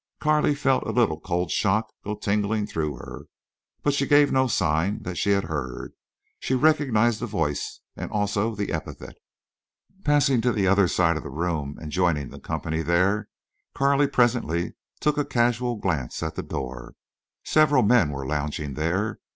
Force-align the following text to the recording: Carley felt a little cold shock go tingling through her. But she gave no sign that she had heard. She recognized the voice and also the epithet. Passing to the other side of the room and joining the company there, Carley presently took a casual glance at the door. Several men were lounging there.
Carley 0.19 0.55
felt 0.55 0.81
a 0.87 0.91
little 0.91 1.19
cold 1.19 1.51
shock 1.51 1.93
go 2.03 2.15
tingling 2.15 2.65
through 2.65 2.95
her. 2.95 3.27
But 3.83 3.93
she 3.93 4.07
gave 4.07 4.31
no 4.31 4.47
sign 4.47 5.03
that 5.03 5.15
she 5.15 5.29
had 5.29 5.43
heard. 5.43 5.93
She 6.39 6.55
recognized 6.55 7.19
the 7.19 7.27
voice 7.27 7.81
and 7.95 8.09
also 8.09 8.55
the 8.55 8.71
epithet. 8.71 9.17
Passing 10.03 10.41
to 10.41 10.51
the 10.51 10.65
other 10.65 10.87
side 10.87 11.17
of 11.17 11.23
the 11.23 11.29
room 11.29 11.77
and 11.79 11.91
joining 11.91 12.29
the 12.29 12.39
company 12.39 12.81
there, 12.81 13.29
Carley 13.75 14.07
presently 14.07 14.73
took 14.99 15.19
a 15.19 15.23
casual 15.23 15.75
glance 15.75 16.23
at 16.23 16.33
the 16.33 16.41
door. 16.41 16.95
Several 17.45 17.83
men 17.83 18.09
were 18.09 18.25
lounging 18.25 18.73
there. 18.73 19.19